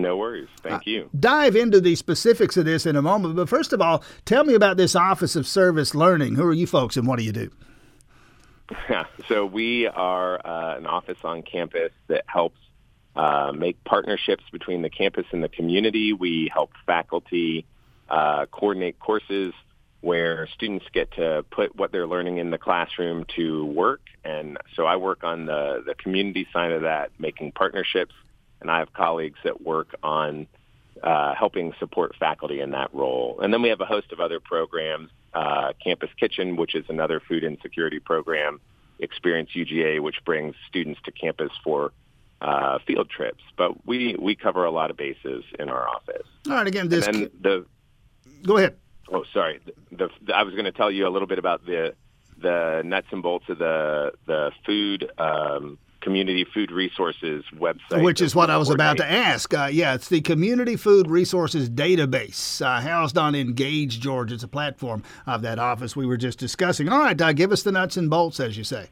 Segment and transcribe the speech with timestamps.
[0.00, 0.48] No worries.
[0.62, 1.10] Thank uh, you.
[1.18, 3.36] Dive into the specifics of this in a moment.
[3.36, 6.34] But first of all, tell me about this Office of Service Learning.
[6.34, 7.50] Who are you folks and what do you do?
[8.88, 12.58] Yeah, so we are uh, an office on campus that helps
[13.16, 16.12] uh, make partnerships between the campus and the community.
[16.12, 17.66] We help faculty
[18.08, 19.52] uh, coordinate courses
[20.00, 24.00] where students get to put what they're learning in the classroom to work.
[24.24, 28.14] And so I work on the, the community side of that, making partnerships,
[28.60, 30.46] and I have colleagues that work on
[31.02, 33.40] uh, helping support faculty in that role.
[33.42, 37.20] And then we have a host of other programs, uh, Campus Kitchen, which is another
[37.20, 38.60] food insecurity program,
[38.98, 41.92] Experience UGA, which brings students to campus for
[42.42, 43.42] uh, field trips.
[43.56, 46.26] But we, we cover a lot of bases in our office.
[46.46, 47.06] All right, again, this...
[47.06, 47.64] And the,
[48.42, 48.76] Go ahead.
[49.12, 49.60] Oh, sorry.
[49.90, 51.94] The, the, I was going to tell you a little bit about the
[52.40, 58.34] the nuts and bolts of the the food um, community food resources website, which is
[58.34, 59.52] what I was about to ask.
[59.52, 64.34] Uh, yeah, it's the Community Food Resources Database, uh, housed on Engage Georgia.
[64.34, 66.88] It's a platform of that office we were just discussing.
[66.88, 68.88] All right, uh, give us the nuts and bolts, as you say.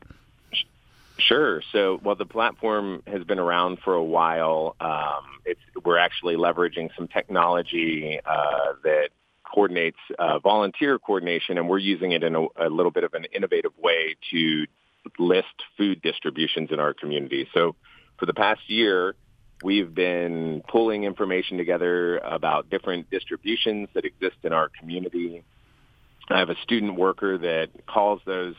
[1.19, 1.63] Sure.
[1.73, 4.77] So, well, the platform has been around for a while.
[4.81, 9.09] Um, it's we're actually leveraging some technology uh, that
[9.43, 13.25] coordinates uh, volunteer coordination, and we're using it in a, a little bit of an
[13.33, 14.67] innovative way to
[15.19, 17.49] list food distributions in our community.
[17.55, 17.75] So
[18.19, 19.15] for the past year,
[19.63, 25.43] we've been pulling information together about different distributions that exist in our community.
[26.31, 28.55] I have a student worker that calls those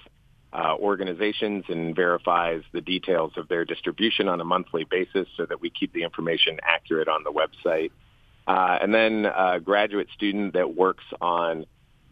[0.51, 5.61] uh, organizations and verifies the details of their distribution on a monthly basis so that
[5.61, 7.91] we keep the information accurate on the website.
[8.47, 11.65] Uh, and then a graduate student that works on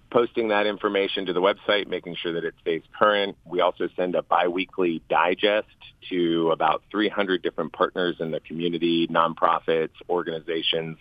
[0.09, 3.38] posting that information to the website, making sure that it stays current.
[3.45, 5.67] We also send a biweekly digest
[6.09, 10.97] to about 300 different partners in the community, nonprofits, organizations,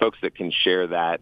[0.00, 1.20] folks that can share that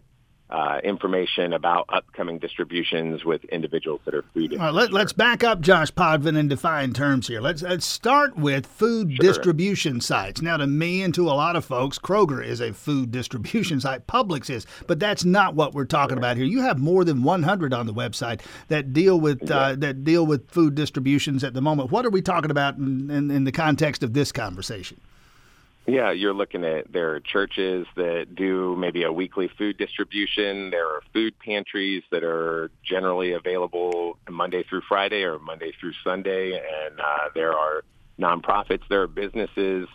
[0.49, 4.53] uh, information about upcoming distributions with individuals that are food.
[4.53, 7.41] All right, let, us back up, Josh Podvin, and define terms here.
[7.41, 9.25] Let's, let's start with food sure.
[9.25, 10.43] distribution sites.
[10.43, 14.05] Now, to me and to a lot of folks, Kroger is a food distribution site.
[14.05, 16.45] Publix is, but that's not what we're talking about here.
[16.45, 20.49] You have more than 100 on the website that deal with uh, that deal with
[20.51, 21.91] food distributions at the moment.
[21.91, 24.99] What are we talking about in, in, in the context of this conversation?
[25.87, 30.71] Yeah, you're looking at there are churches that do maybe a weekly food distribution.
[30.71, 36.53] There are food pantries that are generally available Monday through Friday or Monday through Sunday,
[36.53, 37.83] and uh, there are
[38.19, 38.81] nonprofits.
[38.89, 39.87] There are businesses.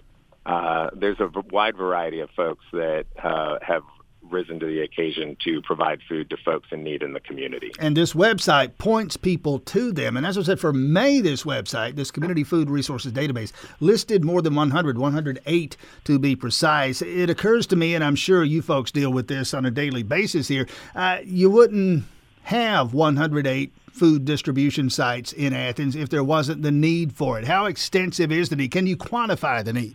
[0.46, 3.82] Uh, there's a wide variety of folks that uh, have
[4.32, 7.72] risen to the occasion to provide food to folks in need in the community.
[7.78, 10.16] And this website points people to them.
[10.16, 14.42] And as I said, for May, this website, this Community Food Resources Database, listed more
[14.42, 17.02] than 100, 108 to be precise.
[17.02, 20.02] It occurs to me, and I'm sure you folks deal with this on a daily
[20.02, 22.04] basis here, uh, you wouldn't
[22.42, 27.46] have 108 food distribution sites in Athens if there wasn't the need for it.
[27.46, 28.70] How extensive is the need?
[28.70, 29.94] Can you quantify the need?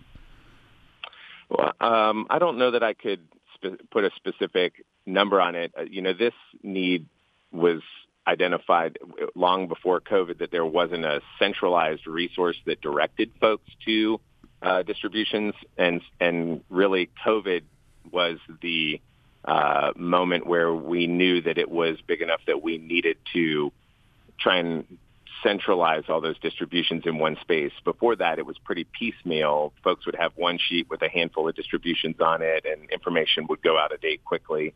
[1.50, 3.22] Well, um, I don't know that I could
[3.66, 5.72] spe- put a specific number on it.
[5.78, 6.34] Uh, you know, this
[6.64, 7.08] need
[7.52, 7.82] was
[8.28, 8.98] identified
[9.36, 14.20] long before COVID that there wasn't a centralized resource that directed folks to
[14.62, 17.62] uh, distributions, and and really COVID
[18.12, 19.00] was the
[19.44, 23.72] uh, moment where we knew that it was big enough that we needed to
[24.40, 24.98] try and
[25.46, 27.72] centralize all those distributions in one space.
[27.84, 29.74] Before that, it was pretty piecemeal.
[29.84, 33.62] Folks would have one sheet with a handful of distributions on it, and information would
[33.62, 34.74] go out of date quickly.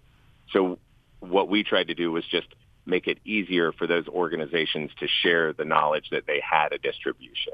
[0.51, 0.77] So
[1.21, 2.47] what we tried to do was just
[2.85, 7.53] make it easier for those organizations to share the knowledge that they had a distribution.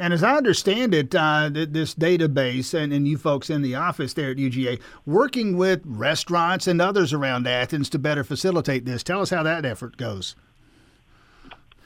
[0.00, 4.14] And as I understand it, uh, this database and, and you folks in the office
[4.14, 9.02] there at UGA working with restaurants and others around Athens to better facilitate this.
[9.02, 10.36] Tell us how that effort goes.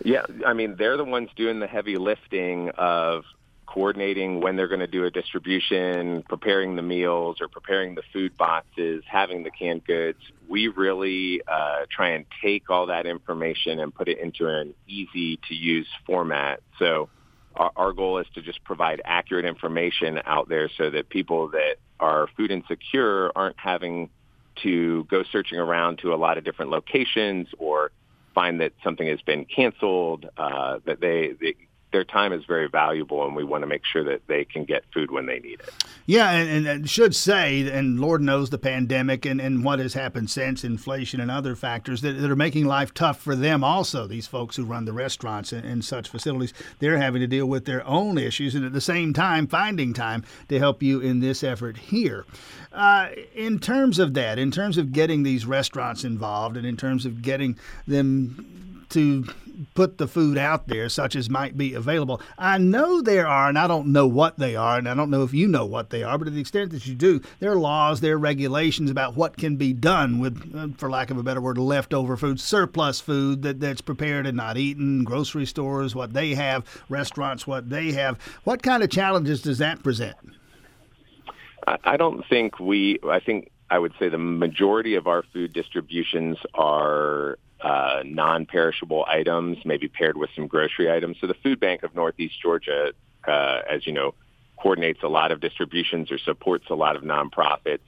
[0.04, 3.24] Yeah, I mean, they're the ones doing the heavy lifting of
[3.66, 8.36] coordinating when they're going to do a distribution, preparing the meals or preparing the food
[8.36, 10.18] boxes, having the canned goods.
[10.48, 15.38] We really uh, try and take all that information and put it into an easy
[15.48, 16.60] to use format.
[16.78, 17.08] So
[17.56, 21.76] our, our goal is to just provide accurate information out there so that people that
[21.98, 24.10] are food insecure aren't having
[24.62, 27.90] to go searching around to a lot of different locations or
[28.34, 31.54] find that something has been canceled, uh, that they, they
[31.92, 34.84] their time is very valuable, and we want to make sure that they can get
[34.92, 35.70] food when they need it.
[36.06, 40.30] Yeah, and, and should say, and Lord knows the pandemic and, and what has happened
[40.30, 43.62] since inflation and other factors that, that are making life tough for them.
[43.62, 47.46] Also, these folks who run the restaurants and, and such facilities, they're having to deal
[47.46, 51.20] with their own issues, and at the same time, finding time to help you in
[51.20, 52.24] this effort here.
[52.72, 57.04] Uh, in terms of that, in terms of getting these restaurants involved, and in terms
[57.04, 59.24] of getting them to
[59.74, 62.20] put the food out there, such as might be available.
[62.38, 65.22] I know there are, and I don't know what they are, and I don't know
[65.22, 67.58] if you know what they are, but to the extent that you do, there are
[67.58, 71.22] laws, there are regulations about what can be done with, uh, for lack of a
[71.22, 76.12] better word, leftover food, surplus food that, that's prepared and not eaten, grocery stores, what
[76.12, 78.18] they have, restaurants, what they have.
[78.44, 80.16] What kind of challenges does that present?
[81.84, 86.36] I don't think we, I think I would say the majority of our food distributions
[86.54, 91.16] are uh, non-perishable items, maybe paired with some grocery items.
[91.20, 92.92] So the Food Bank of Northeast Georgia,
[93.26, 94.14] uh, as you know,
[94.60, 97.80] coordinates a lot of distributions or supports a lot of nonprofits,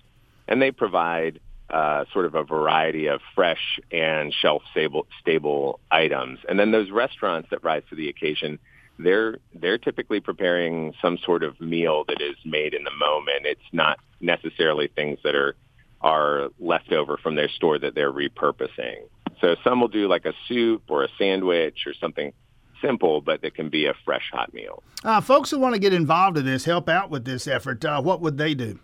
[0.48, 1.40] and they provide
[1.70, 6.38] uh, sort of a variety of fresh and shelf-stable stable items.
[6.48, 8.58] And then those restaurants that rise to the occasion,
[8.98, 13.44] they're they're typically preparing some sort of meal that is made in the moment.
[13.44, 15.56] It's not necessarily things that are
[16.00, 18.96] are left over from their store that they're repurposing.
[19.44, 22.32] So some will do like a soup or a sandwich or something
[22.80, 24.82] simple, but that can be a fresh hot meal.
[25.04, 28.00] Uh, folks who want to get involved in this, help out with this effort, uh,
[28.00, 28.78] what would they do?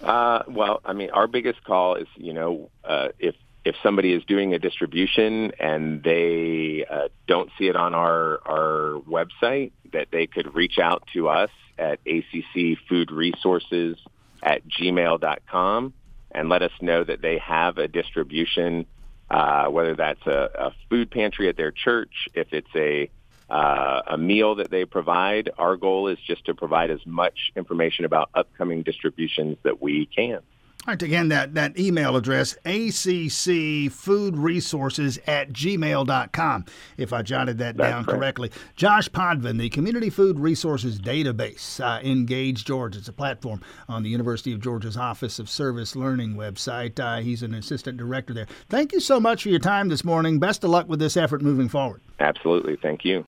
[0.00, 3.34] Uh, well, I mean, our biggest call is, you know, uh, if
[3.64, 9.00] if somebody is doing a distribution and they uh, don't see it on our our
[9.00, 13.96] website, that they could reach out to us at accfoodresources Food Resources
[14.44, 15.92] at gmail.com
[16.36, 18.86] and let us know that they have a distribution,
[19.30, 23.10] uh, whether that's a, a food pantry at their church, if it's a
[23.48, 25.50] uh, a meal that they provide.
[25.56, 30.40] Our goal is just to provide as much information about upcoming distributions that we can.
[30.86, 36.64] All right, again, that, that email address, accfoodresources at gmail.com,
[36.96, 38.20] if I jotted that That's down correct.
[38.20, 38.52] correctly.
[38.76, 43.00] Josh Podvin, the Community Food Resources Database, uh, Engage Georgia.
[43.00, 47.00] It's a platform on the University of Georgia's Office of Service Learning website.
[47.00, 48.46] Uh, he's an assistant director there.
[48.68, 50.38] Thank you so much for your time this morning.
[50.38, 52.00] Best of luck with this effort moving forward.
[52.20, 52.76] Absolutely.
[52.76, 53.24] Thank you.